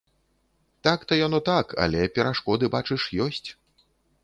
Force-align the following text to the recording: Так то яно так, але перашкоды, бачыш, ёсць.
Так 0.87 1.03
то 1.11 1.19
яно 1.19 1.39
так, 1.51 1.75
але 1.85 2.01
перашкоды, 2.17 2.73
бачыш, 2.79 3.07
ёсць. 3.29 3.49